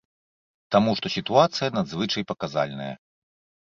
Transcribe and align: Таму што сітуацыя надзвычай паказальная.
Таму 0.75 0.95
што 1.01 1.13
сітуацыя 1.17 1.69
надзвычай 1.79 2.29
паказальная. 2.35 2.93